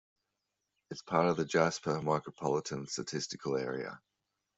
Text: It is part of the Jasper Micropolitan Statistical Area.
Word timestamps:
It 0.89 0.95
is 0.95 1.03
part 1.03 1.27
of 1.27 1.37
the 1.37 1.45
Jasper 1.45 1.93
Micropolitan 1.99 2.89
Statistical 2.89 3.55
Area. 3.55 4.01